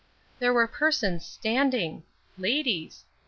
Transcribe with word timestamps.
There 0.39 0.51
were 0.51 0.67
persons 0.67 1.23
standing. 1.27 2.01
Ladies! 2.39 3.03